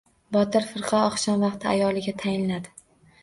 [0.35, 2.73] Botir firqa oqshom vaqti ayoliga tayinladi: